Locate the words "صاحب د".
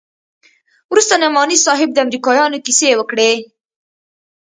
1.65-1.97